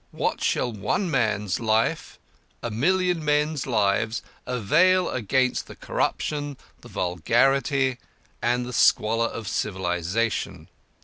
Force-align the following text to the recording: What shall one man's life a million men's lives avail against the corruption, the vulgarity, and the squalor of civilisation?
What 0.09 0.41
shall 0.41 0.71
one 0.71 1.11
man's 1.11 1.59
life 1.59 2.17
a 2.63 2.71
million 2.71 3.23
men's 3.23 3.67
lives 3.67 4.23
avail 4.47 5.07
against 5.11 5.67
the 5.67 5.75
corruption, 5.75 6.57
the 6.79 6.87
vulgarity, 6.89 7.99
and 8.41 8.65
the 8.65 8.73
squalor 8.73 9.27
of 9.27 9.47
civilisation? 9.47 10.69